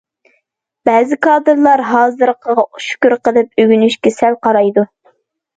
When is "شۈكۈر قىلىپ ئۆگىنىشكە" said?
2.87-4.15